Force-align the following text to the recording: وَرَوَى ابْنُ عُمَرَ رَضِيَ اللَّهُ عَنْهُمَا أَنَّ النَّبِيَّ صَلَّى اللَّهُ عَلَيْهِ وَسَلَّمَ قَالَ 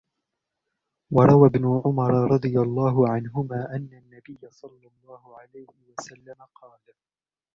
وَرَوَى 1.11 1.47
ابْنُ 1.47 1.81
عُمَرَ 1.85 2.13
رَضِيَ 2.31 2.59
اللَّهُ 2.59 3.09
عَنْهُمَا 3.09 3.75
أَنَّ 3.75 3.89
النَّبِيَّ 3.93 4.39
صَلَّى 4.49 4.87
اللَّهُ 4.87 5.37
عَلَيْهِ 5.39 5.67
وَسَلَّمَ 5.99 6.35
قَالَ 6.55 6.79